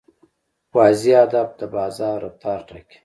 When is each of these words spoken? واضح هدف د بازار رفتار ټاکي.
واضح 0.75 1.13
هدف 1.23 1.49
د 1.59 1.61
بازار 1.75 2.15
رفتار 2.25 2.59
ټاکي. 2.69 2.97